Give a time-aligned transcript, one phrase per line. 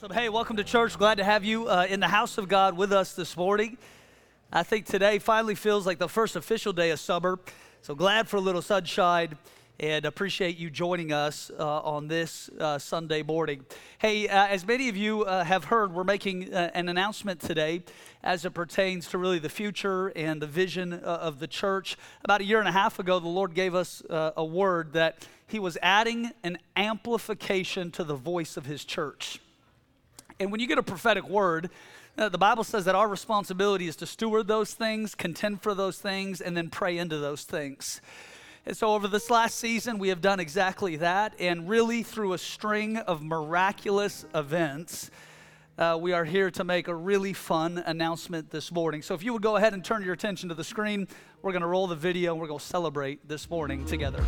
[0.00, 0.96] So, hey, welcome to church.
[0.96, 3.76] Glad to have you uh, in the house of God with us this morning.
[4.52, 7.40] I think today finally feels like the first official day of summer.
[7.82, 9.36] So, glad for a little sunshine
[9.80, 13.66] and appreciate you joining us uh, on this uh, Sunday morning.
[13.98, 17.82] Hey, uh, as many of you uh, have heard, we're making uh, an announcement today
[18.22, 21.96] as it pertains to really the future and the vision uh, of the church.
[22.22, 25.58] About a year and a half ago, the Lord gave us a word that He
[25.58, 29.40] was adding an amplification to the voice of His church.
[30.40, 31.68] And when you get a prophetic word,
[32.16, 35.98] uh, the Bible says that our responsibility is to steward those things, contend for those
[35.98, 38.00] things, and then pray into those things.
[38.64, 41.32] And so, over this last season, we have done exactly that.
[41.40, 45.10] And really, through a string of miraculous events,
[45.76, 49.02] uh, we are here to make a really fun announcement this morning.
[49.02, 51.08] So, if you would go ahead and turn your attention to the screen,
[51.42, 54.24] we're going to roll the video and we're going to celebrate this morning together.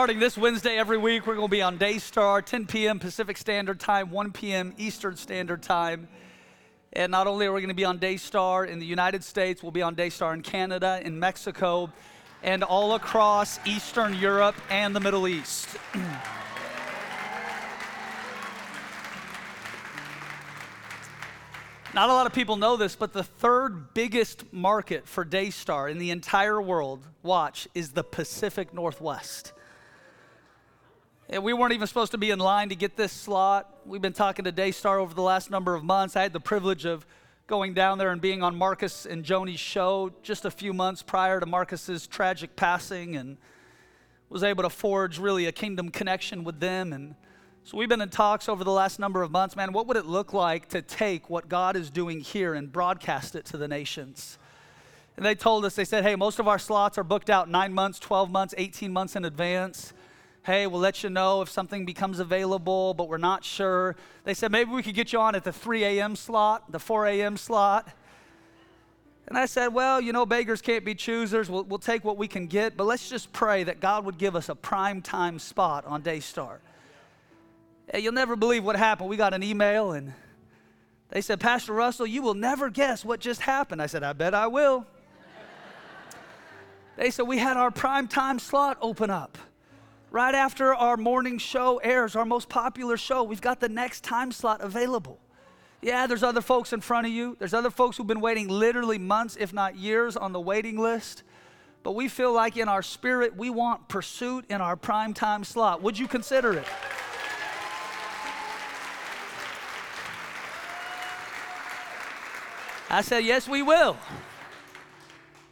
[0.00, 2.98] Starting this Wednesday every week, we're going to be on Daystar, 10 p.m.
[2.98, 4.72] Pacific Standard Time, 1 p.m.
[4.78, 6.08] Eastern Standard Time.
[6.94, 9.72] And not only are we going to be on Daystar in the United States, we'll
[9.72, 11.92] be on Daystar in Canada, in Mexico,
[12.42, 15.68] and all across Eastern Europe and the Middle East.
[21.92, 25.98] Not a lot of people know this, but the third biggest market for Daystar in
[25.98, 29.52] the entire world, watch, is the Pacific Northwest.
[31.38, 33.82] We weren't even supposed to be in line to get this slot.
[33.86, 36.16] We've been talking to Daystar over the last number of months.
[36.16, 37.06] I had the privilege of
[37.46, 41.38] going down there and being on Marcus and Joni's show just a few months prior
[41.38, 43.36] to Marcus's tragic passing and
[44.28, 46.92] was able to forge really a kingdom connection with them.
[46.92, 47.14] And
[47.62, 49.72] so we've been in talks over the last number of months, man.
[49.72, 53.44] What would it look like to take what God is doing here and broadcast it
[53.46, 54.36] to the nations?
[55.16, 57.72] And they told us, they said, hey, most of our slots are booked out nine
[57.72, 59.92] months, 12 months, 18 months in advance
[60.42, 63.96] hey, we'll let you know if something becomes available, but we're not sure.
[64.24, 66.16] They said, maybe we could get you on at the 3 a.m.
[66.16, 67.36] slot, the 4 a.m.
[67.36, 67.88] slot.
[69.26, 71.50] And I said, well, you know, beggars can't be choosers.
[71.50, 74.34] We'll, we'll take what we can get, but let's just pray that God would give
[74.34, 76.60] us a prime time spot on Daystar.
[77.92, 79.08] Hey, you'll never believe what happened.
[79.08, 80.14] We got an email and
[81.10, 83.82] they said, Pastor Russell, you will never guess what just happened.
[83.82, 84.86] I said, I bet I will.
[86.96, 89.36] they said, we had our prime time slot open up
[90.10, 94.32] right after our morning show airs, our most popular show, we've got the next time
[94.32, 95.18] slot available.
[95.82, 97.36] Yeah, there's other folks in front of you.
[97.38, 101.22] There's other folks who've been waiting literally months, if not years, on the waiting list.
[101.82, 105.80] But we feel like in our spirit, we want pursuit in our prime time slot.
[105.82, 106.66] Would you consider it?
[112.90, 113.96] I said, yes, we will.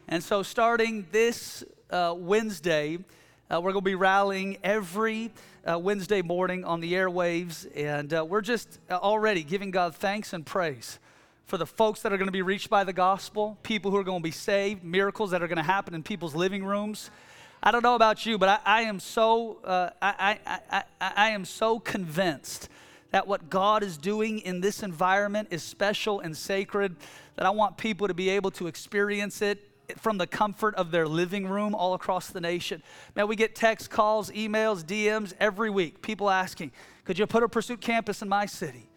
[0.09, 2.99] And so, starting this uh, Wednesday,
[3.50, 5.31] uh, we're going to be rallying every
[5.64, 10.34] uh, Wednesday morning on the airwaves, and uh, we're just uh, already giving God thanks
[10.34, 10.98] and praise
[11.47, 14.04] for the folks that are going to be reached by the gospel, people who are
[14.04, 17.10] going to be saved, miracles that are going to happen in people's living rooms.
[17.62, 21.30] I don't know about you, but I, I am so uh, I, I, I, I
[21.30, 22.69] am so convinced
[23.12, 26.97] that what God is doing in this environment is special and sacred.
[27.36, 31.09] That I want people to be able to experience it from the comfort of their
[31.09, 32.82] living room all across the nation.
[33.15, 36.03] Man, we get text calls, emails, DMs every week.
[36.03, 36.72] People asking,
[37.04, 38.88] could you put a Pursuit campus in my city?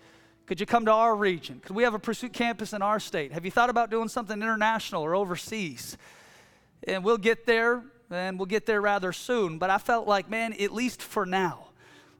[0.45, 1.61] Could you come to our region?
[1.63, 3.31] Could we have a Pursuit campus in our state?
[3.31, 5.97] Have you thought about doing something international or overseas?
[6.85, 9.59] And we'll get there, and we'll get there rather soon.
[9.59, 11.67] But I felt like, man, at least for now,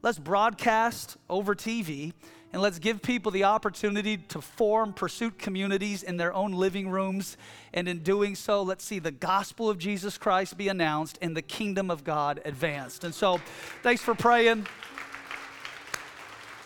[0.01, 2.13] let's broadcast over TV
[2.53, 7.37] and let's give people the opportunity to form pursuit communities in their own living rooms.
[7.73, 11.41] And in doing so, let's see the gospel of Jesus Christ be announced and the
[11.41, 13.05] kingdom of God advanced.
[13.05, 13.39] And so,
[13.83, 14.67] thanks for praying.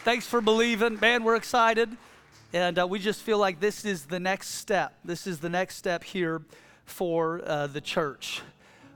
[0.04, 1.00] Thanks for believing.
[1.00, 1.96] Man, we're excited.
[2.52, 4.96] And uh, we just feel like this is the next step.
[5.04, 6.42] This is the next step here
[6.86, 8.42] for uh, the church.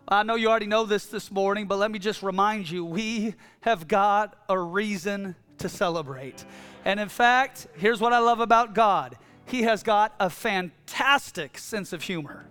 [0.08, 3.36] I know you already know this this morning, but let me just remind you we
[3.62, 6.46] have got a reason to celebrate.
[6.86, 11.94] And in fact, here's what I love about God He has got a fantastic sense
[11.94, 12.46] of humor.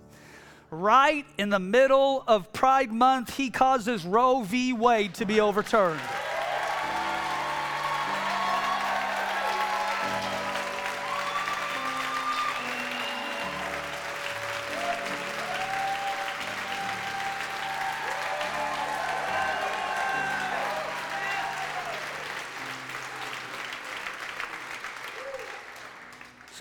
[0.71, 4.73] right in the middle of Pride Month, he causes Roe v.
[4.73, 6.01] Wade to be overturned.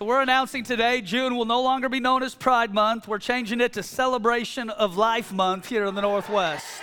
[0.07, 3.09] We're announcing today June will no longer be known as Pride Month.
[3.09, 6.81] We're changing it to Celebration of Life Month here in the Northwest.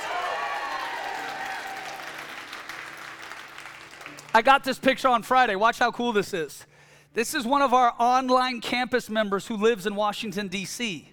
[4.34, 5.56] I got this picture on Friday.
[5.56, 6.66] Watch how cool this is.
[7.14, 11.08] This is one of our online campus members who lives in Washington, D.C.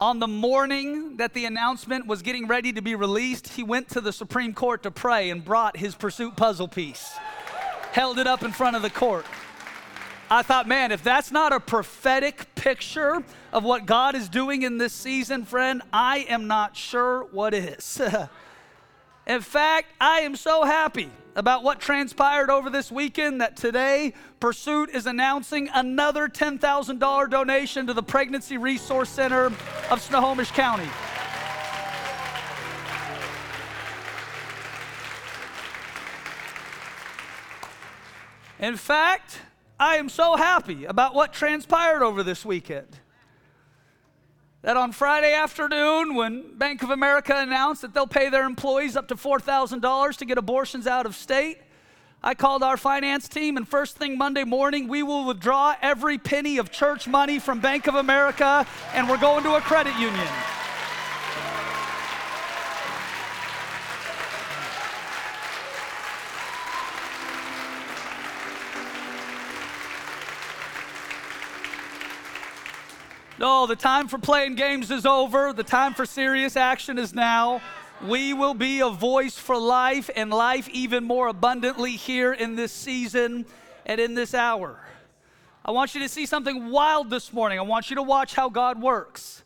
[0.00, 4.00] On the morning that the announcement was getting ready to be released, he went to
[4.00, 7.12] the Supreme Court to pray and brought his Pursuit puzzle piece,
[7.90, 9.26] held it up in front of the court.
[10.30, 13.22] I thought, man, if that's not a prophetic picture
[13.52, 18.00] of what God is doing in this season, friend, I am not sure what is.
[19.26, 24.90] in fact, I am so happy about what transpired over this weekend that today Pursuit
[24.90, 29.52] is announcing another $10,000 donation to the Pregnancy Resource Center
[29.90, 30.88] of Snohomish County.
[38.60, 39.40] In fact,
[39.78, 42.86] I am so happy about what transpired over this weekend.
[44.62, 49.08] That on Friday afternoon, when Bank of America announced that they'll pay their employees up
[49.08, 51.58] to $4,000 to get abortions out of state,
[52.22, 56.56] I called our finance team, and first thing Monday morning, we will withdraw every penny
[56.56, 60.28] of church money from Bank of America, and we're going to a credit union.
[73.36, 75.52] No, the time for playing games is over.
[75.52, 77.60] The time for serious action is now.
[78.06, 82.70] We will be a voice for life and life even more abundantly here in this
[82.70, 83.44] season
[83.86, 84.78] and in this hour.
[85.64, 87.58] I want you to see something wild this morning.
[87.58, 89.42] I want you to watch how God works.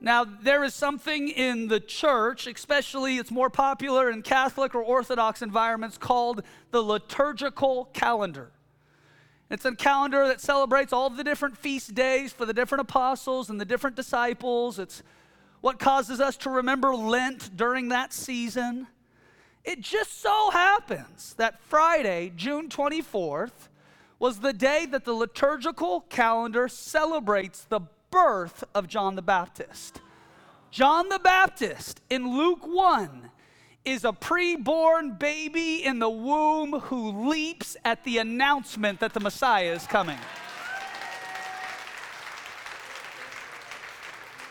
[0.00, 5.42] Now, there is something in the church, especially it's more popular in Catholic or Orthodox
[5.42, 8.52] environments, called the liturgical calendar.
[9.50, 13.60] It's a calendar that celebrates all the different feast days for the different apostles and
[13.60, 14.78] the different disciples.
[14.78, 15.02] It's
[15.60, 18.86] what causes us to remember Lent during that season.
[19.64, 23.68] It just so happens that Friday, June 24th,
[24.20, 27.80] was the day that the liturgical calendar celebrates the
[28.10, 30.00] birth of John the Baptist.
[30.70, 33.30] John the Baptist in Luke 1
[33.84, 39.72] is a preborn baby in the womb who leaps at the announcement that the Messiah
[39.72, 40.18] is coming.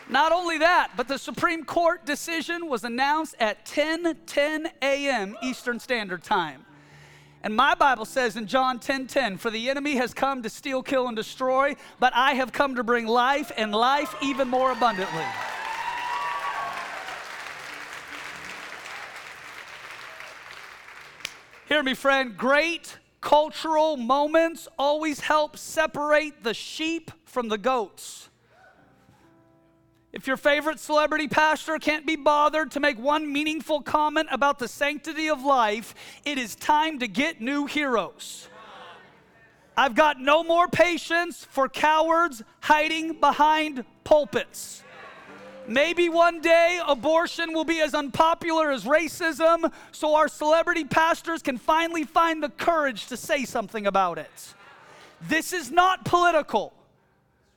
[0.08, 5.36] Not only that, but the Supreme Court decision was announced at 10 10 a.m.
[5.40, 6.66] Eastern Standard Time.
[7.42, 10.82] And my Bible says in John 10 10, for the enemy has come to steal,
[10.82, 15.24] kill, and destroy, but I have come to bring life and life even more abundantly.
[21.70, 22.36] Hear me, friend.
[22.36, 28.28] Great cultural moments always help separate the sheep from the goats.
[30.12, 34.66] If your favorite celebrity pastor can't be bothered to make one meaningful comment about the
[34.66, 38.48] sanctity of life, it is time to get new heroes.
[39.76, 44.82] I've got no more patience for cowards hiding behind pulpits.
[45.70, 51.58] Maybe one day abortion will be as unpopular as racism, so our celebrity pastors can
[51.58, 54.54] finally find the courage to say something about it.
[55.28, 56.72] This is not political.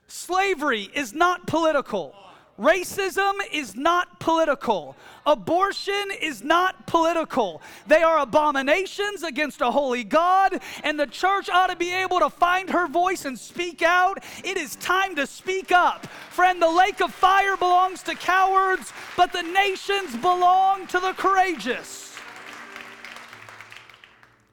[0.08, 2.14] Slavery is not political.
[2.60, 4.96] Racism is not political.
[5.26, 7.62] Abortion is not political.
[7.88, 12.30] They are abominations against a holy God, and the church ought to be able to
[12.30, 14.24] find her voice and speak out.
[14.44, 16.06] It is time to speak up.
[16.30, 22.16] Friend, the lake of fire belongs to cowards, but the nations belong to the courageous.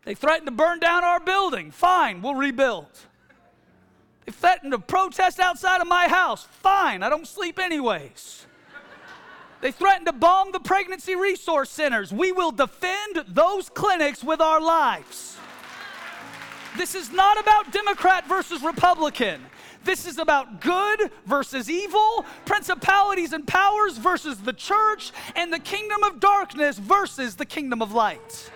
[0.05, 1.71] They threatened to burn down our building.
[1.71, 2.89] Fine, we'll rebuild.
[4.33, 6.45] Threatened to protest outside of my house.
[6.45, 8.47] Fine, I don't sleep anyways.
[9.61, 12.13] They threatened to bomb the pregnancy resource centers.
[12.13, 15.37] We will defend those clinics with our lives.
[16.77, 19.45] This is not about Democrat versus Republican.
[19.85, 26.05] This is about good versus evil, principalities and powers versus the church, and the kingdom
[26.05, 28.51] of darkness versus the kingdom of light.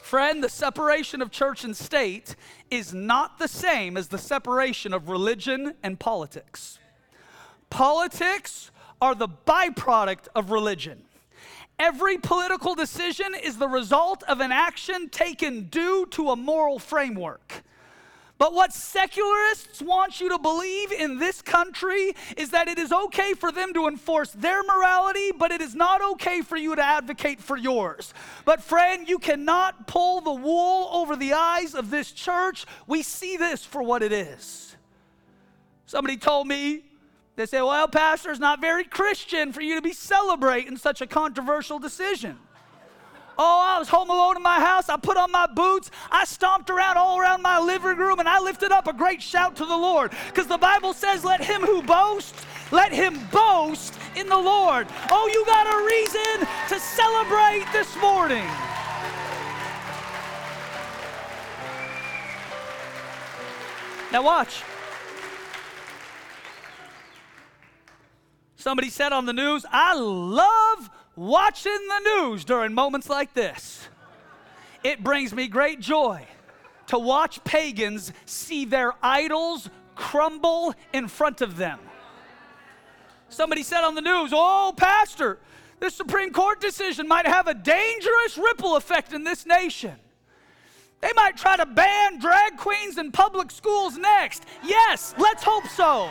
[0.00, 2.34] Friend, the separation of church and state
[2.70, 6.78] is not the same as the separation of religion and politics.
[7.70, 8.70] Politics
[9.00, 11.02] are the byproduct of religion.
[11.78, 17.62] Every political decision is the result of an action taken due to a moral framework.
[18.38, 23.34] But what secularists want you to believe in this country is that it is okay
[23.34, 27.40] for them to enforce their morality, but it is not okay for you to advocate
[27.40, 28.14] for yours.
[28.44, 32.64] But, friend, you cannot pull the wool over the eyes of this church.
[32.86, 34.76] We see this for what it is.
[35.86, 36.84] Somebody told me,
[37.34, 41.06] they say, well, Pastor, it's not very Christian for you to be celebrating such a
[41.06, 42.38] controversial decision.
[43.40, 44.88] Oh, I was home alone in my house.
[44.88, 45.92] I put on my boots.
[46.10, 49.54] I stomped around all around my living room and I lifted up a great shout
[49.56, 50.12] to the Lord.
[50.26, 54.88] Because the Bible says, let him who boasts, let him boast in the Lord.
[55.12, 58.44] Oh, you got a reason to celebrate this morning.
[64.10, 64.62] Now, watch.
[68.56, 73.88] Somebody said on the news, I love watching the news during moments like this.
[74.84, 76.24] It brings me great joy
[76.86, 81.80] to watch pagans see their idols crumble in front of them.
[83.28, 85.38] Somebody said on the news, Oh, Pastor,
[85.80, 89.96] this Supreme Court decision might have a dangerous ripple effect in this nation.
[91.00, 94.44] They might try to ban drag queens in public schools next.
[94.64, 96.08] Yes, let's hope so.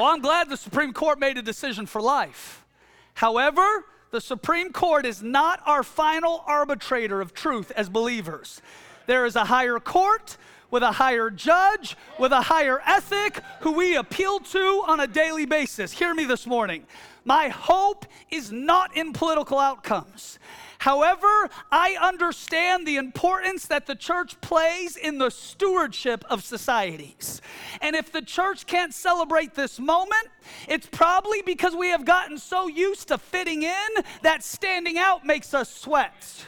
[0.00, 2.64] Well, I'm glad the Supreme Court made a decision for life.
[3.12, 8.62] However, the Supreme Court is not our final arbitrator of truth as believers.
[9.04, 10.38] There is a higher court
[10.70, 15.44] with a higher judge, with a higher ethic, who we appeal to on a daily
[15.44, 15.92] basis.
[15.92, 16.86] Hear me this morning.
[17.26, 20.38] My hope is not in political outcomes.
[20.80, 27.42] However, I understand the importance that the church plays in the stewardship of societies.
[27.82, 30.28] And if the church can't celebrate this moment,
[30.66, 33.88] it's probably because we have gotten so used to fitting in
[34.22, 36.46] that standing out makes us sweat.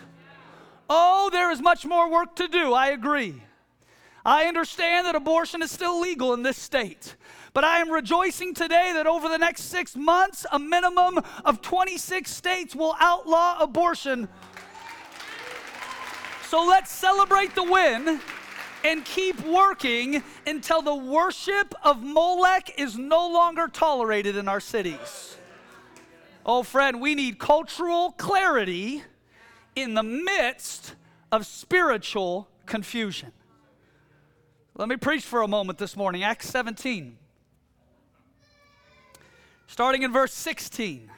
[0.89, 2.73] Oh, there is much more work to do.
[2.73, 3.43] I agree.
[4.25, 7.17] I understand that abortion is still legal in this state.
[7.55, 12.31] But I am rejoicing today that over the next six months, a minimum of 26
[12.31, 14.29] states will outlaw abortion.
[16.49, 18.21] So let's celebrate the win
[18.85, 25.37] and keep working until the worship of Molech is no longer tolerated in our cities.
[26.45, 29.03] Oh, friend, we need cultural clarity
[29.77, 30.95] in the midst
[31.31, 33.31] of spiritual confusion.
[34.75, 36.25] Let me preach for a moment this morning.
[36.25, 37.19] Acts 17
[39.73, 41.11] starting in verse 16.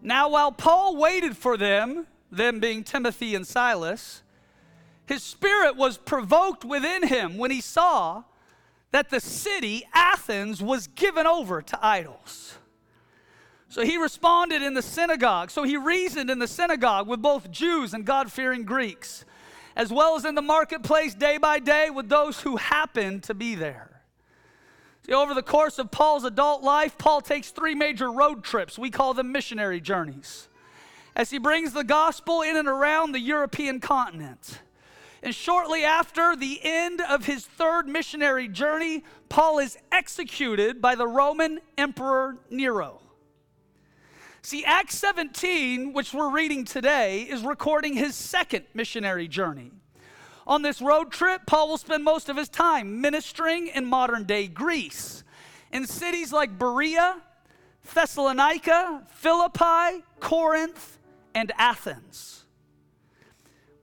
[0.00, 4.22] Now, while Paul waited for them, them being Timothy and Silas,
[5.04, 8.22] his spirit was provoked within him when he saw
[8.92, 12.54] that the city, Athens, was given over to idols.
[13.68, 15.50] So he responded in the synagogue.
[15.50, 19.24] So he reasoned in the synagogue with both Jews and God fearing Greeks,
[19.74, 23.56] as well as in the marketplace day by day with those who happened to be
[23.56, 23.87] there.
[25.12, 28.78] Over the course of Paul's adult life, Paul takes three major road trips.
[28.78, 30.48] We call them missionary journeys.
[31.16, 34.60] As he brings the gospel in and around the European continent.
[35.22, 41.08] And shortly after the end of his third missionary journey, Paul is executed by the
[41.08, 43.00] Roman Emperor Nero.
[44.42, 49.72] See, Acts 17, which we're reading today, is recording his second missionary journey.
[50.48, 54.48] On this road trip, Paul will spend most of his time ministering in modern day
[54.48, 55.22] Greece,
[55.72, 57.20] in cities like Berea,
[57.94, 60.98] Thessalonica, Philippi, Corinth,
[61.34, 62.46] and Athens.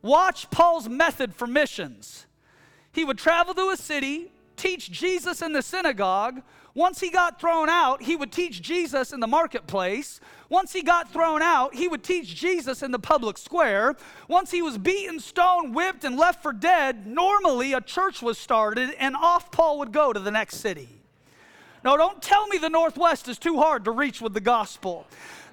[0.01, 2.25] Watch Paul's method for missions.
[2.91, 6.41] He would travel to a city, teach Jesus in the synagogue,
[6.75, 10.19] once he got thrown out, he would teach Jesus in the marketplace.
[10.49, 13.95] Once he got thrown out, he would teach Jesus in the public square.
[14.27, 18.91] Once he was beaten, stoned, whipped, and left for dead, normally a church was started
[18.99, 20.89] and off Paul would go to the next city.
[21.83, 25.05] No, don't tell me the Northwest is too hard to reach with the gospel.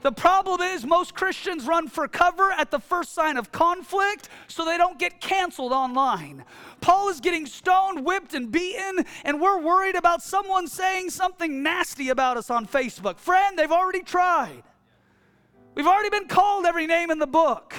[0.02, 4.64] The problem is, most Christians run for cover at the first sign of conflict so
[4.64, 6.44] they don't get canceled online.
[6.80, 12.08] Paul is getting stoned, whipped, and beaten, and we're worried about someone saying something nasty
[12.08, 13.18] about us on Facebook.
[13.18, 14.64] Friend, they've already tried.
[15.74, 17.74] We've already been called every name in the book.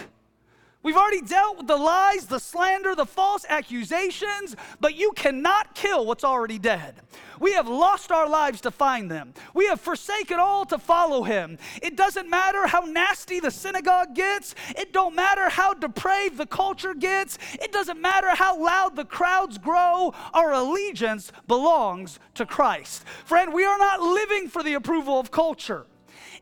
[0.83, 6.05] We've already dealt with the lies, the slander, the false accusations, but you cannot kill
[6.05, 6.95] what's already dead.
[7.39, 9.33] We have lost our lives to find them.
[9.53, 11.57] We have forsaken all to follow him.
[11.81, 14.55] It doesn't matter how nasty the synagogue gets.
[14.77, 17.37] It don't matter how depraved the culture gets.
[17.53, 20.13] It doesn't matter how loud the crowds grow.
[20.33, 23.05] Our allegiance belongs to Christ.
[23.23, 25.85] Friend, we are not living for the approval of culture.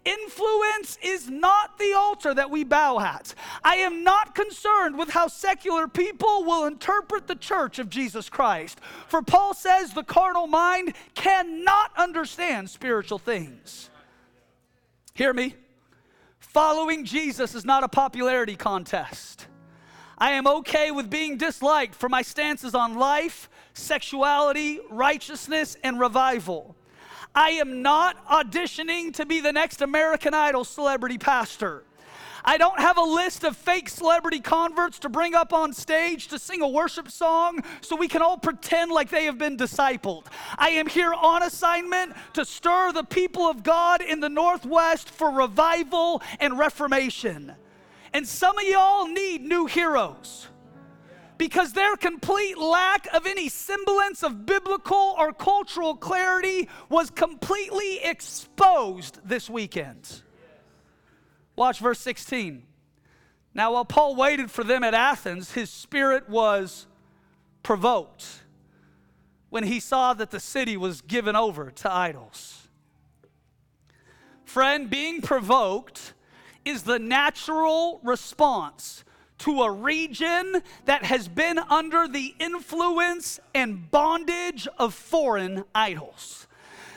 [0.04, 3.36] Influence is not the altar that we bow at.
[3.64, 8.80] I am not concerned with how secular people will interpret the church of Jesus Christ.
[9.08, 13.92] For Paul says the carnal mind cannot understand spiritual things.
[15.14, 15.56] Hear me?
[16.40, 19.46] Following Jesus is not a popularity contest.
[20.18, 26.76] I am okay with being disliked for my stances on life, sexuality, righteousness, and revival.
[27.34, 31.84] I am not auditioning to be the next American Idol celebrity pastor.
[32.44, 36.40] I don't have a list of fake celebrity converts to bring up on stage to
[36.40, 40.26] sing a worship song so we can all pretend like they have been discipled.
[40.58, 45.30] I am here on assignment to stir the people of God in the Northwest for
[45.30, 47.54] revival and reformation.
[48.12, 50.48] And some of y'all need new heroes
[51.42, 59.18] because their complete lack of any semblance of biblical or cultural clarity was completely exposed
[59.28, 60.22] this weekend.
[61.56, 62.62] Watch verse 16.
[63.56, 66.86] Now, while Paul waited for them at Athens, his spirit was
[67.64, 68.44] provoked
[69.50, 72.68] when he saw that the city was given over to idols.
[74.46, 76.14] Friend, being provoked
[76.66, 79.04] is the natural response
[79.42, 86.48] to a region that has been under the influence and bondage of foreign idols.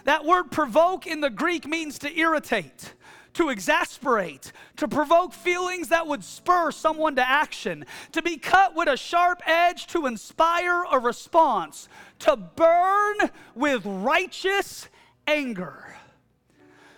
[0.05, 2.93] That word provoke in the Greek means to irritate,
[3.33, 8.89] to exasperate, to provoke feelings that would spur someone to action, to be cut with
[8.89, 14.91] a sharp edge to inspire a response, to burn with righteous
[15.27, 15.97] anger.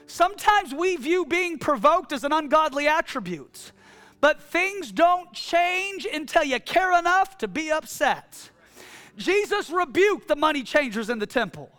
[0.09, 3.71] Sometimes we view being provoked as an ungodly attribute.
[4.21, 8.51] But things don't change until you care enough to be upset.
[9.17, 11.71] Jesus rebuked the money changers in the temple.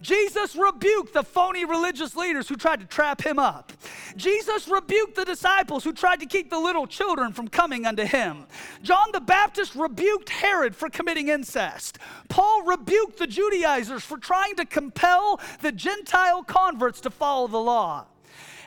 [0.00, 3.72] Jesus rebuked the phony religious leaders who tried to trap him up.
[4.16, 8.46] Jesus rebuked the disciples who tried to keep the little children from coming unto him.
[8.82, 11.98] John the Baptist rebuked Herod for committing incest.
[12.28, 18.06] Paul rebuked the Judaizers for trying to compel the Gentile converts to follow the law.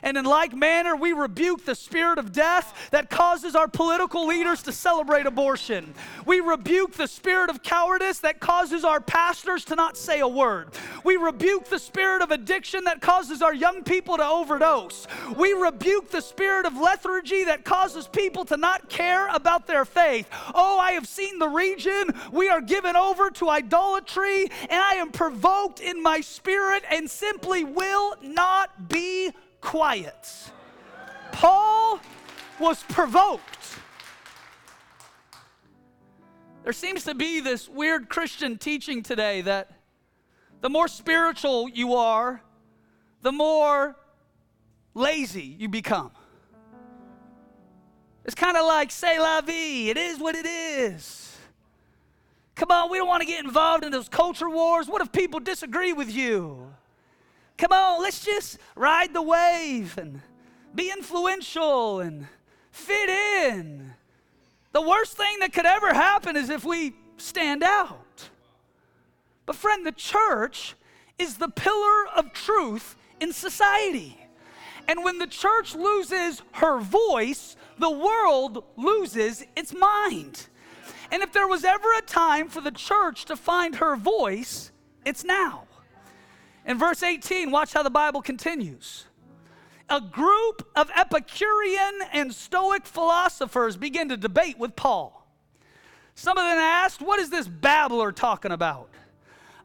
[0.02, 4.62] And in like manner, we rebuke the spirit of death that causes our political leaders
[4.64, 5.94] to celebrate abortion.
[6.26, 10.68] We rebuke the spirit of cowardice that causes our pastors to not say a word.
[11.04, 15.06] We rebuke the spirit of addiction that causes our young people to overdose.
[15.36, 20.28] We rebuke the spirit of lethargy that causes people to not care about their faith.
[20.54, 22.10] Oh, I have seen the region.
[22.32, 27.64] We are given over to idolatry, and I am provoked in my spirit and simply
[27.64, 30.50] will not be quiet.
[31.32, 32.00] Paul
[32.58, 33.78] was provoked.
[36.62, 39.70] There seems to be this weird Christian teaching today that
[40.60, 42.42] the more spiritual you are,
[43.22, 43.96] the more
[44.94, 46.10] lazy you become.
[48.24, 51.38] It's kind of like, say la vie, it is what it is.
[52.54, 54.86] Come on, we don't want to get involved in those culture wars.
[54.86, 56.74] What if people disagree with you?
[57.60, 60.22] Come on, let's just ride the wave and
[60.74, 62.26] be influential and
[62.70, 63.92] fit in.
[64.72, 68.30] The worst thing that could ever happen is if we stand out.
[69.44, 70.74] But, friend, the church
[71.18, 74.16] is the pillar of truth in society.
[74.88, 80.46] And when the church loses her voice, the world loses its mind.
[81.12, 84.72] And if there was ever a time for the church to find her voice,
[85.04, 85.64] it's now.
[86.66, 89.06] In verse 18, watch how the Bible continues.
[89.88, 95.26] A group of Epicurean and Stoic philosophers begin to debate with Paul.
[96.14, 98.88] Some of them asked, What is this babbler talking about?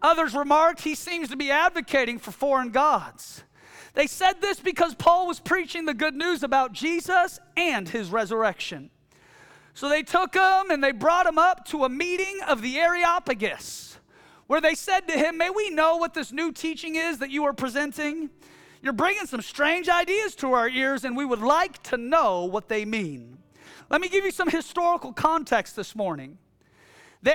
[0.02, 3.44] Others remarked, He seems to be advocating for foreign gods.
[3.94, 8.90] They said this because Paul was preaching the good news about Jesus and his resurrection.
[9.74, 13.95] So they took him and they brought him up to a meeting of the Areopagus
[14.48, 17.46] where they said to him, May we know what this new teaching is that you
[17.46, 18.30] are presenting?
[18.82, 22.70] You're bringing some strange ideas to our ears, and we would like to know what
[22.70, 23.40] they mean.
[23.90, 26.38] Let me give you some historical context this morning.
[27.24, 27.34] The,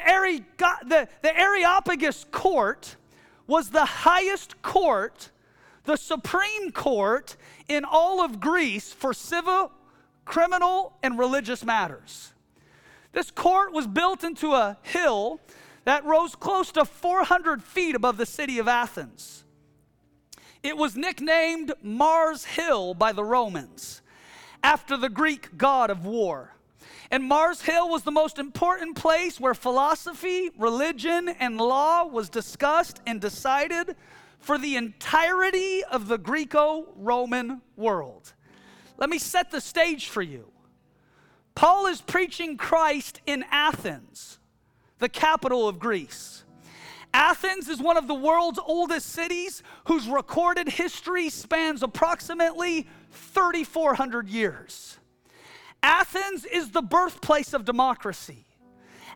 [0.86, 2.96] the, the Areopagus court
[3.48, 5.30] was the highest court,
[5.84, 9.72] the supreme court in all of Greece for civil,
[10.24, 12.32] criminal, and religious matters.
[13.12, 15.40] This court was built into a hill
[15.84, 19.44] that rose close to 400 feet above the city of Athens.
[20.62, 24.02] It was nicknamed Mars Hill by the Romans
[24.62, 26.54] after the Greek god of war.
[27.10, 33.00] And Mars Hill was the most important place where philosophy, religion, and law was discussed
[33.06, 33.96] and decided
[34.38, 38.32] for the entirety of the Greco Roman world.
[38.96, 40.50] Let me set the stage for you.
[41.54, 44.38] Paul is preaching Christ in Athens,
[45.00, 46.44] the capital of Greece.
[47.12, 54.98] Athens is one of the world's oldest cities whose recorded history spans approximately 3,400 years.
[55.82, 58.46] Athens is the birthplace of democracy.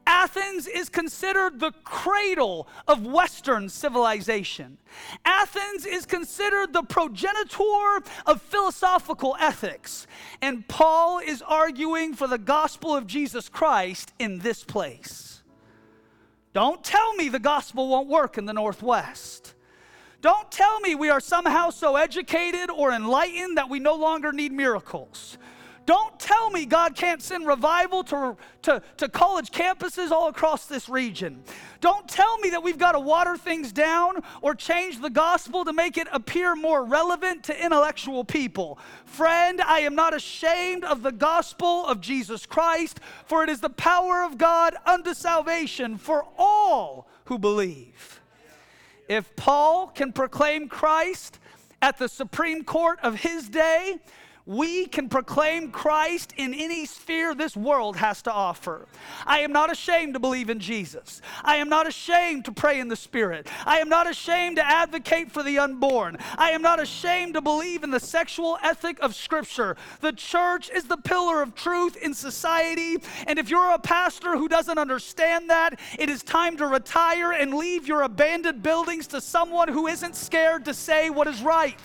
[0.07, 4.77] Athens is considered the cradle of Western civilization.
[5.25, 10.07] Athens is considered the progenitor of philosophical ethics.
[10.42, 15.34] And Paul is arguing for the gospel of Jesus Christ in this place.
[16.55, 19.55] Don't tell me the gospel won't work in the Northwest.
[20.21, 24.53] Don't tell me we are somehow so educated or enlightened that we no longer need
[24.53, 25.37] miracles.
[25.87, 30.88] Don't tell me God can't send revival to, to, to college campuses all across this
[30.88, 31.42] region.
[31.81, 35.73] Don't tell me that we've got to water things down or change the gospel to
[35.73, 38.79] make it appear more relevant to intellectual people.
[39.05, 43.70] Friend, I am not ashamed of the gospel of Jesus Christ, for it is the
[43.70, 48.20] power of God unto salvation for all who believe.
[49.09, 51.38] If Paul can proclaim Christ
[51.83, 53.99] at the Supreme Court of his day,
[54.47, 58.87] we can proclaim Christ in any sphere this world has to offer.
[59.27, 61.23] I am not ashamed to believe in Jesus.
[61.43, 63.49] I am not ashamed to pray in the Spirit.
[63.65, 66.19] I am not ashamed to advocate for the unborn.
[66.37, 69.77] I am not ashamed to believe in the sexual ethic of Scripture.
[70.01, 74.49] The church is the pillar of truth in society, and if you're a pastor who
[74.49, 79.69] doesn't understand that, it is time to retire and leave your abandoned buildings to someone
[79.69, 81.81] who isn't scared to say what is right.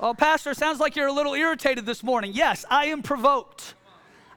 [0.00, 2.30] Oh, Pastor, sounds like you're a little irritated this morning.
[2.32, 3.74] Yes, I am provoked.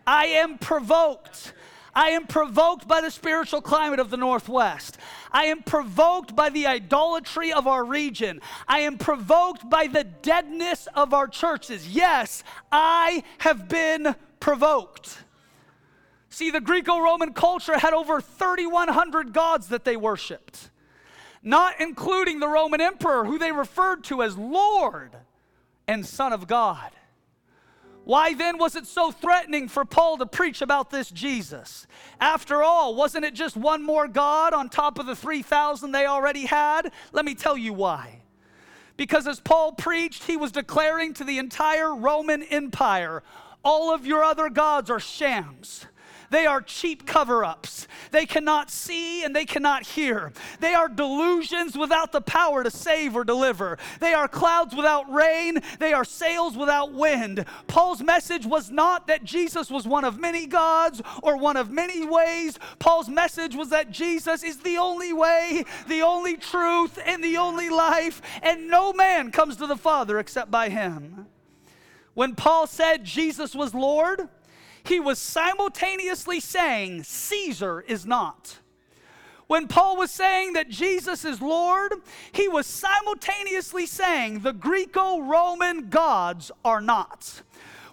[0.07, 1.53] I am provoked.
[1.93, 4.97] I am provoked by the spiritual climate of the Northwest.
[5.31, 8.41] I am provoked by the idolatry of our region.
[8.67, 11.87] I am provoked by the deadness of our churches.
[11.87, 15.19] Yes, I have been provoked.
[16.29, 20.71] See, the Greco Roman culture had over 3,100 gods that they worshiped,
[21.43, 25.17] not including the Roman emperor, who they referred to as Lord
[25.91, 26.91] and Son of God.
[28.05, 31.85] Why then was it so threatening for Paul to preach about this Jesus?
[32.19, 36.45] After all, wasn't it just one more God on top of the 3,000 they already
[36.45, 36.93] had?
[37.11, 38.21] Let me tell you why.
[38.95, 43.21] Because as Paul preached, he was declaring to the entire Roman Empire
[43.61, 45.85] all of your other gods are shams.
[46.31, 47.87] They are cheap cover ups.
[48.11, 50.31] They cannot see and they cannot hear.
[50.61, 53.77] They are delusions without the power to save or deliver.
[53.99, 55.59] They are clouds without rain.
[55.79, 57.45] They are sails without wind.
[57.67, 62.05] Paul's message was not that Jesus was one of many gods or one of many
[62.05, 62.57] ways.
[62.79, 67.69] Paul's message was that Jesus is the only way, the only truth, and the only
[67.69, 71.27] life, and no man comes to the Father except by him.
[72.13, 74.29] When Paul said Jesus was Lord,
[74.83, 78.59] he was simultaneously saying, Caesar is not.
[79.47, 81.93] When Paul was saying that Jesus is Lord,
[82.31, 87.41] he was simultaneously saying the Greco Roman gods are not.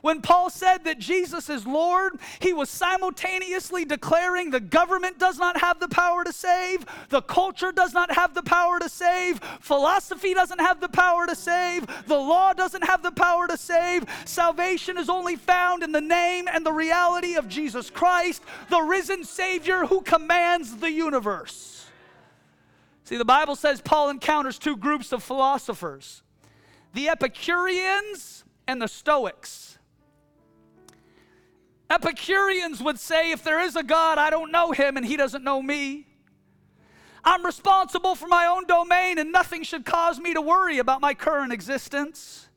[0.00, 5.61] When Paul said that Jesus is Lord, he was simultaneously declaring the government does not
[5.61, 10.34] have the power to save, the culture does not have the power to save, philosophy
[10.34, 14.04] doesn't have the power to save, the law doesn't have the power to save.
[14.24, 19.24] Salvation is only found in the name and the reality of Jesus Christ, the risen
[19.24, 21.87] Savior who commands the universe.
[23.04, 26.22] See, the Bible says Paul encounters two groups of philosophers
[26.94, 29.77] the Epicureans and the Stoics.
[31.90, 35.42] Epicureans would say, if there is a God, I don't know him and he doesn't
[35.42, 36.07] know me.
[37.24, 41.14] I'm responsible for my own domain and nothing should cause me to worry about my
[41.14, 42.48] current existence.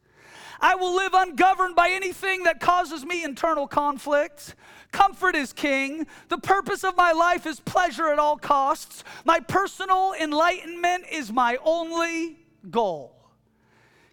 [0.60, 4.56] I will live ungoverned by anything that causes me internal conflict.
[4.92, 6.06] Comfort is king.
[6.28, 9.04] The purpose of my life is pleasure at all costs.
[9.26, 12.38] My personal enlightenment is my only
[12.70, 13.16] goal.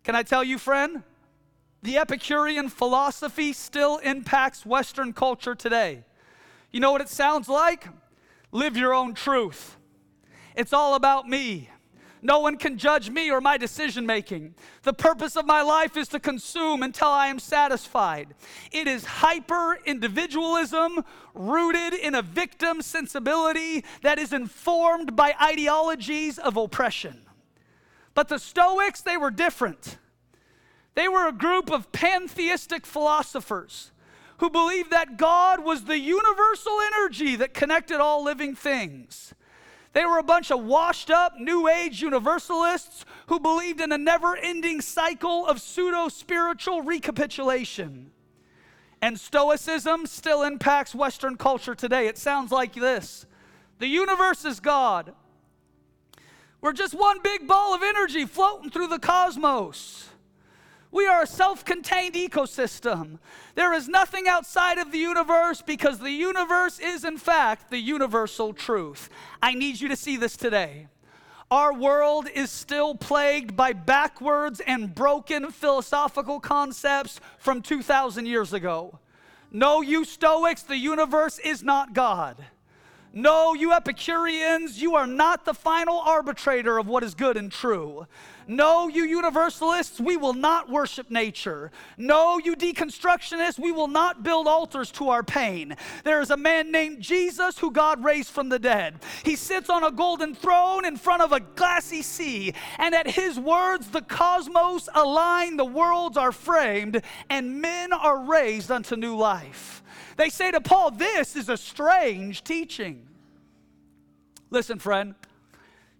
[0.05, 1.03] Can I tell you, friend?
[1.83, 6.05] The Epicurean philosophy still impacts Western culture today.
[6.73, 7.89] You know what it sounds like?
[8.53, 9.77] Live your own truth.
[10.57, 11.69] It's all about me.
[12.21, 14.55] No one can judge me or my decision making.
[14.83, 18.35] The purpose of my life is to consume until I am satisfied.
[18.73, 26.57] It is hyper individualism rooted in a victim sensibility that is informed by ideologies of
[26.57, 27.23] oppression.
[28.15, 29.99] But the Stoics, they were different.
[30.99, 33.93] They were a group of pantheistic philosophers
[34.39, 39.33] who believed that God was the universal energy that connected all living things.
[39.93, 44.37] They were a bunch of washed up New Age universalists who believed in a never
[44.37, 48.11] ending cycle of pseudo spiritual recapitulation.
[49.01, 52.09] And Stoicism still impacts Western culture today.
[52.09, 53.25] It sounds like this
[53.79, 55.15] The universe is God.
[56.61, 60.09] We're just one big ball of energy floating through the cosmos.
[60.91, 63.19] We are a self contained ecosystem.
[63.55, 68.55] There is nothing outside of the universe because the universe is, in fact, the universal
[68.55, 69.11] truth.
[69.43, 70.89] I need you to see this today.
[71.51, 78.99] Our world is still plagued by backwards and broken philosophical concepts from 2,000 years ago.
[79.51, 82.45] No, you Stoics, the universe is not God.
[83.19, 88.07] No, you Epicureans, you are not the final arbitrator of what is good and true.
[88.47, 91.73] No, you universalists, we will not worship nature.
[91.97, 95.75] No, you deconstructionists, we will not build altars to our pain.
[96.05, 99.01] There is a man named Jesus who God raised from the dead.
[99.25, 103.37] He sits on a golden throne in front of a glassy sea, and at his
[103.37, 109.83] words, the cosmos align, the worlds are framed, and men are raised unto new life.
[110.17, 113.08] They say to Paul, This is a strange teaching.
[114.51, 115.15] Listen, friend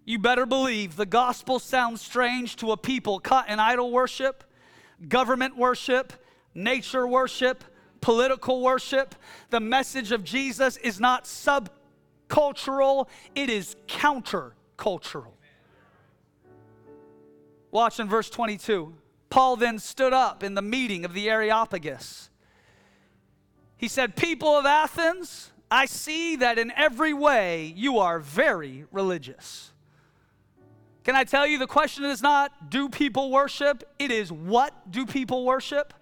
[0.09, 4.43] you better believe the gospel sounds strange to a people caught in idol worship,
[5.07, 6.15] government worship,
[6.55, 7.63] nature worship,
[8.01, 9.15] political worship.
[9.51, 15.35] The message of Jesus is not subcultural, it is countercultural.
[17.71, 18.95] Watch in verse 22.
[19.29, 22.31] Paul then stood up in the meeting of the Areopagus.
[23.77, 29.73] He said, People of Athens, I see that in every way you are very religious.
[31.05, 33.85] Can I tell you the question is not do people worship?
[33.99, 35.95] It is what do people worship?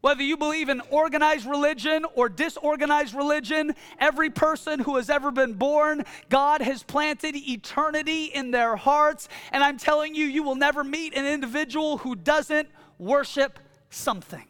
[0.00, 5.52] Whether you believe in organized religion or disorganized religion, every person who has ever been
[5.52, 9.28] born, God has planted eternity in their hearts.
[9.52, 13.58] And I'm telling you, you will never meet an individual who doesn't worship
[13.90, 14.46] something.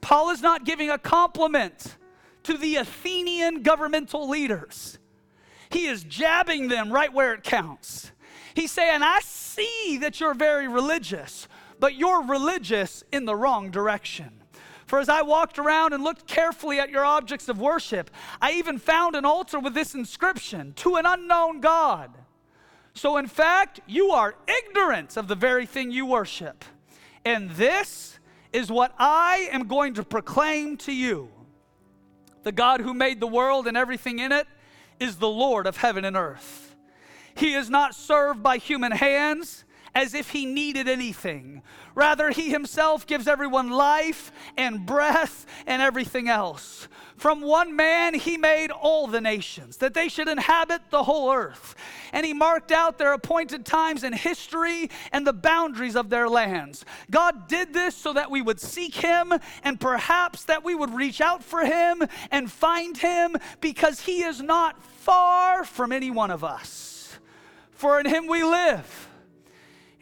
[0.00, 1.96] Paul is not giving a compliment
[2.46, 4.98] to the Athenian governmental leaders.
[5.68, 8.12] He is jabbing them right where it counts.
[8.54, 11.48] He's saying, I see that you're very religious,
[11.80, 14.30] but you're religious in the wrong direction.
[14.86, 18.78] For as I walked around and looked carefully at your objects of worship, I even
[18.78, 22.12] found an altar with this inscription to an unknown God.
[22.94, 26.64] So, in fact, you are ignorant of the very thing you worship.
[27.24, 28.20] And this
[28.52, 31.28] is what I am going to proclaim to you
[32.46, 34.46] the God who made the world and everything in it
[35.00, 36.76] is the Lord of heaven and earth.
[37.34, 39.64] He is not served by human hands
[39.96, 41.62] as if he needed anything.
[41.94, 46.86] Rather, he himself gives everyone life and breath and everything else.
[47.16, 51.74] From one man, he made all the nations, that they should inhabit the whole earth.
[52.12, 56.84] And he marked out their appointed times in history and the boundaries of their lands.
[57.10, 59.32] God did this so that we would seek him
[59.64, 64.42] and perhaps that we would reach out for him and find him because he is
[64.42, 67.18] not far from any one of us.
[67.70, 69.08] For in him we live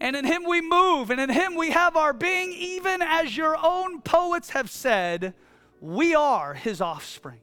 [0.05, 3.57] and in him we move, and in him we have our being, even as your
[3.57, 5.33] own poets have said,
[5.81, 7.41] we are his offspring.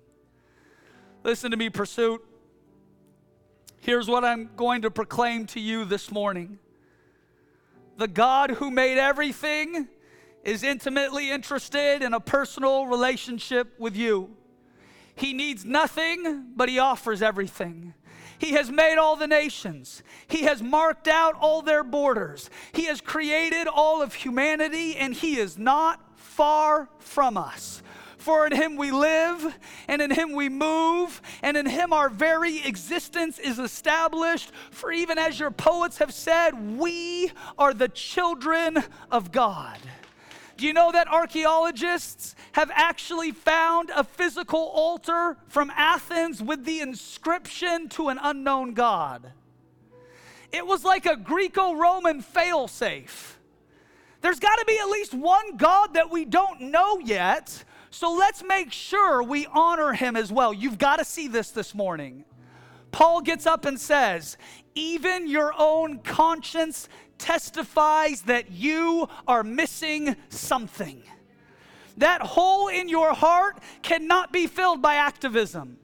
[1.23, 2.23] Listen to me, Pursuit.
[3.79, 6.59] Here's what I'm going to proclaim to you this morning
[7.97, 9.87] the God who made everything
[10.43, 14.29] is intimately interested in a personal relationship with you.
[15.15, 17.95] He needs nothing, but he offers everything.
[18.41, 20.01] He has made all the nations.
[20.27, 22.49] He has marked out all their borders.
[22.71, 27.83] He has created all of humanity, and He is not far from us.
[28.17, 29.55] For in Him we live,
[29.87, 34.51] and in Him we move, and in Him our very existence is established.
[34.71, 39.77] For even as your poets have said, we are the children of God.
[40.61, 46.81] Do you know that archaeologists have actually found a physical altar from Athens with the
[46.81, 49.31] inscription to an unknown God?
[50.51, 53.37] It was like a Greco Roman failsafe.
[54.21, 58.43] There's got to be at least one God that we don't know yet, so let's
[58.43, 60.53] make sure we honor him as well.
[60.53, 62.23] You've got to see this this morning.
[62.91, 64.37] Paul gets up and says,
[64.75, 66.87] even your own conscience
[67.21, 71.03] testifies that you are missing something.
[71.97, 75.77] That hole in your heart cannot be filled by activism.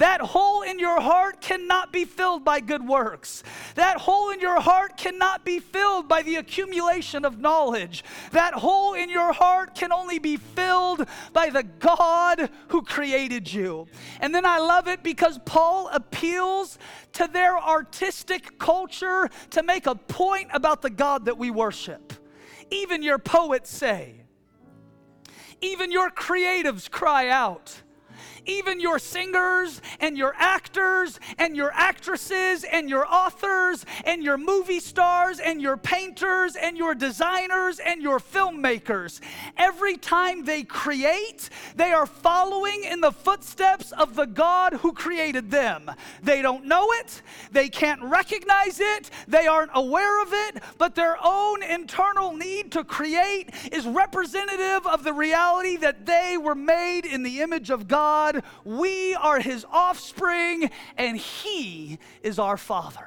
[0.00, 3.42] That hole in your heart cannot be filled by good works.
[3.74, 8.02] That hole in your heart cannot be filled by the accumulation of knowledge.
[8.32, 13.88] That hole in your heart can only be filled by the God who created you.
[14.20, 16.78] And then I love it because Paul appeals
[17.12, 22.14] to their artistic culture to make a point about the God that we worship.
[22.70, 24.22] Even your poets say,
[25.60, 27.82] even your creatives cry out
[28.46, 34.80] even your singers and your actors and your actresses and your authors and your movie
[34.80, 39.20] stars and your painters and your designers and your filmmakers.
[39.56, 45.50] Every time they create, they are following in the footsteps of the God who created
[45.50, 45.90] them.
[46.22, 47.22] They don't know it,
[47.52, 52.84] they can't recognize it, they aren't aware of it, but their own internal need to
[52.84, 58.29] create is representative of the reality that they were made in the image of God
[58.32, 63.06] God, we are his offspring, and he is our father.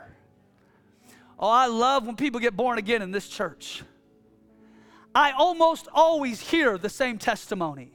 [1.39, 3.83] Oh, I love when people get born again in this church.
[5.15, 7.91] I almost always hear the same testimony.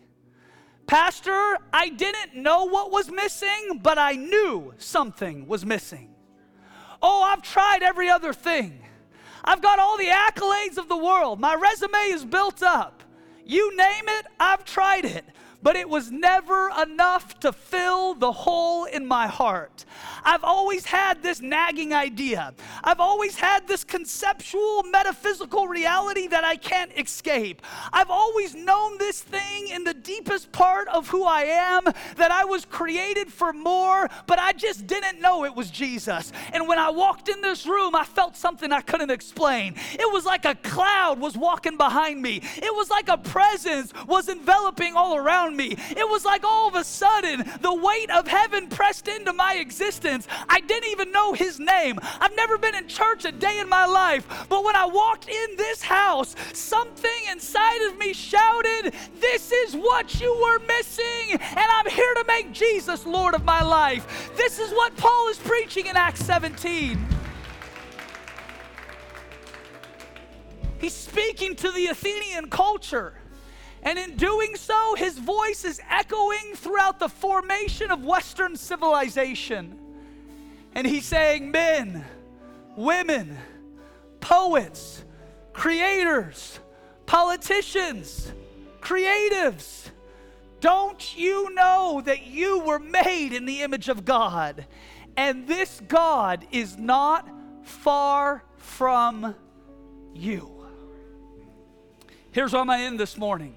[0.87, 6.15] Pastor, I didn't know what was missing, but I knew something was missing.
[7.03, 8.81] Oh, I've tried every other thing.
[9.45, 11.41] I've got all the accolades of the world.
[11.41, 13.03] My resume is built up.
[13.45, 15.25] You name it, I've tried it
[15.63, 19.85] but it was never enough to fill the hole in my heart.
[20.25, 22.55] I've always had this nagging idea.
[22.85, 27.63] I've always had this conceptual, metaphysical reality that I can't escape.
[27.93, 31.85] I've always known this thing in the deepest part of who I am
[32.17, 36.33] that I was created for more, but I just didn't know it was Jesus.
[36.53, 39.75] And when I walked in this room, I felt something I couldn't explain.
[39.93, 44.29] It was like a cloud was walking behind me, it was like a presence was
[44.29, 45.77] enveloping all around around me.
[45.91, 50.27] It was like all of a sudden the weight of heaven pressed into my existence.
[50.49, 51.99] I didn't even know his name.
[52.21, 55.57] I've never been in church a day in my life, but when I walked in
[55.57, 61.91] this house, something inside of me shouted, This is what you were missing, and I'm
[61.91, 64.33] here to make Jesus Lord of my life.
[64.37, 66.99] This is what Paul is preaching in Acts 17.
[70.81, 73.18] He's speaking to the Athenian culture.
[73.83, 79.79] And in doing so, his voice is echoing throughout the formation of Western civilization.
[80.75, 82.05] And he's saying, Men,
[82.77, 83.37] women,
[84.21, 85.05] poets,
[85.53, 86.59] creators,
[87.07, 88.33] politicians,
[88.81, 89.91] creatives,
[90.61, 94.67] don't you know that you were made in the image of God?
[95.17, 97.29] And this God is not
[97.63, 99.35] far from
[100.15, 100.67] you.
[102.31, 103.55] Here's where I'm going to end this morning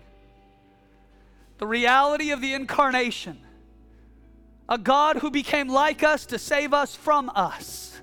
[1.61, 3.37] the reality of the incarnation,
[4.67, 8.01] a God who became like us to save us from us,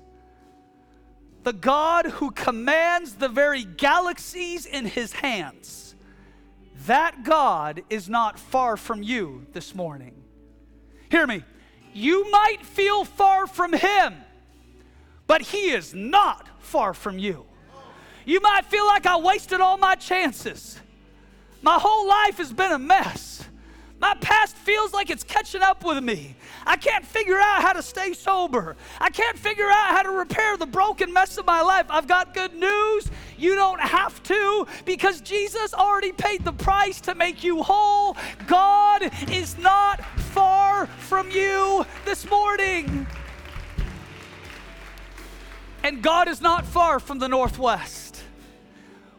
[1.43, 5.93] the God who commands the very galaxies in his hands.
[6.85, 10.23] That God is not far from you this morning.
[11.11, 11.43] Hear me.
[11.93, 14.15] You might feel far from him,
[15.27, 17.45] but he is not far from you.
[18.23, 20.79] You might feel like I wasted all my chances.
[21.61, 23.48] My whole life has been a mess.
[23.99, 26.35] My past feels like it's catching up with me.
[26.65, 28.77] I can't figure out how to stay sober.
[28.99, 31.85] I can't figure out how to repair the broken mess of my life.
[31.89, 33.09] I've got good news.
[33.37, 38.15] You don't have to because Jesus already paid the price to make you whole.
[38.47, 43.05] God is not far from you this morning.
[45.83, 48.08] And God is not far from the Northwest.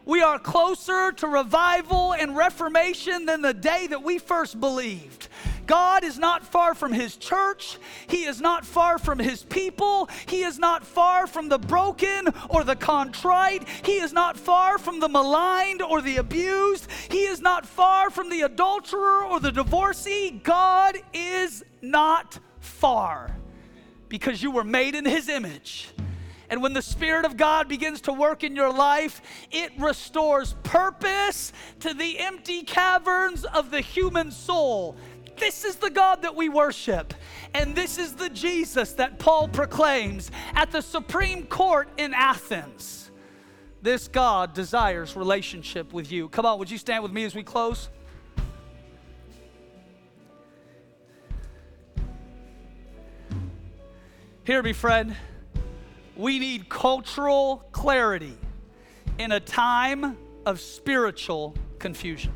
[0.05, 5.27] We are closer to revival and reformation than the day that we first believed.
[5.67, 7.77] God is not far from His church.
[8.07, 10.09] He is not far from His people.
[10.25, 13.67] He is not far from the broken or the contrite.
[13.83, 16.87] He is not far from the maligned or the abused.
[17.09, 20.41] He is not far from the adulterer or the divorcee.
[20.43, 23.35] God is not far
[24.09, 25.89] because you were made in His image
[26.51, 29.21] and when the Spirit of God begins to work in your life,
[29.51, 34.97] it restores purpose to the empty caverns of the human soul.
[35.37, 37.13] This is the God that we worship.
[37.53, 43.11] And this is the Jesus that Paul proclaims at the Supreme Court in Athens.
[43.81, 46.27] This God desires relationship with you.
[46.27, 47.87] Come on, would you stand with me as we close?
[54.43, 55.15] Hear me, friend
[56.21, 58.37] We need cultural clarity
[59.17, 60.15] in a time
[60.45, 62.31] of spiritual confusion.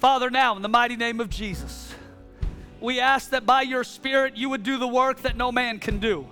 [0.00, 1.94] Father, now in the mighty name of Jesus,
[2.80, 6.00] we ask that by your Spirit you would do the work that no man can
[6.00, 6.26] do.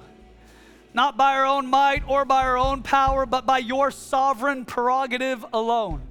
[0.92, 5.46] Not by our own might or by our own power, but by your sovereign prerogative
[5.52, 6.02] alone.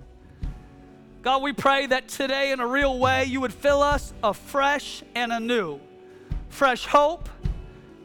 [1.23, 5.33] God, we pray that today, in a real way, you would fill us afresh and
[5.33, 5.81] anew.
[6.49, 7.29] Fresh hope,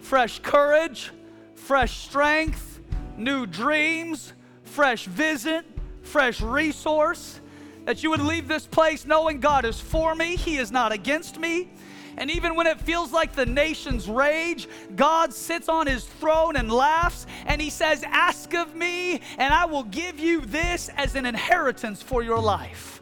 [0.00, 1.10] fresh courage,
[1.54, 2.80] fresh strength,
[3.16, 4.32] new dreams,
[4.64, 5.64] fresh visit,
[6.02, 7.40] fresh resource.
[7.84, 11.38] That you would leave this place knowing God is for me, He is not against
[11.38, 11.70] me.
[12.16, 16.70] And even when it feels like the nations rage, God sits on his throne and
[16.70, 21.24] laughs, and he says, Ask of me, and I will give you this as an
[21.24, 23.00] inheritance for your life.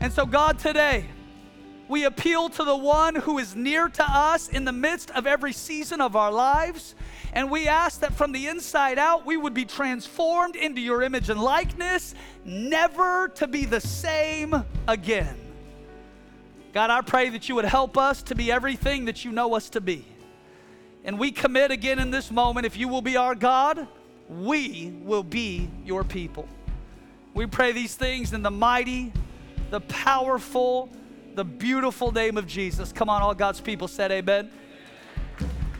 [0.00, 1.06] And so, God, today,
[1.88, 5.52] we appeal to the one who is near to us in the midst of every
[5.52, 6.94] season of our lives.
[7.32, 11.28] And we ask that from the inside out, we would be transformed into your image
[11.28, 12.14] and likeness,
[12.44, 15.36] never to be the same again.
[16.72, 19.70] God, I pray that you would help us to be everything that you know us
[19.70, 20.04] to be.
[21.04, 23.86] And we commit again in this moment if you will be our God,
[24.28, 26.48] we will be your people.
[27.34, 29.12] We pray these things in the mighty,
[29.70, 30.88] the powerful,
[31.34, 32.92] the beautiful name of Jesus.
[32.92, 34.50] Come on, all God's people said amen.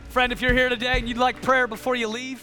[0.09, 2.43] Friend, if you're here today and you'd like prayer before you leave,